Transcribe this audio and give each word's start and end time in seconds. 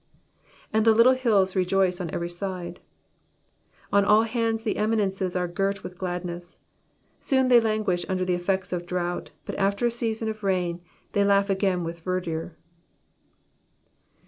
^^And 0.73 0.83
the 0.83 0.95
little 0.95 1.13
hills 1.13 1.55
rejoice 1.55 2.01
on 2.01 2.09
every 2.09 2.27
sids,''^ 2.27 2.77
On 3.93 4.03
ail 4.03 4.23
bands 4.23 4.63
the 4.63 4.77
eminences 4.77 5.35
are 5.35 5.47
girt 5.47 5.83
with 5.83 5.99
gladness. 5.99 6.57
Soon 7.19 7.49
they 7.49 7.59
languish 7.59 8.03
under 8.09 8.25
the 8.25 8.33
effects 8.33 8.73
of 8.73 8.87
drought, 8.87 9.29
but 9.45 9.53
after 9.59 9.85
a 9.85 9.91
season 9.91 10.27
of 10.27 10.41
rain 10.43 10.81
they 11.11 11.23
laugh 11.23 11.51
again 11.51 11.83
with 11.83 11.99
verdure. 12.03 12.55